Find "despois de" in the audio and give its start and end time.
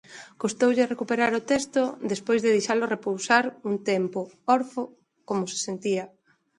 2.11-2.53